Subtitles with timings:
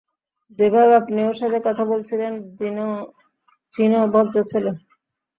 [0.59, 2.33] যেভাবে আপনি ওর সাথে কথা বলেছিলেন,
[3.73, 4.71] চিনো ভদ্র ছেলে।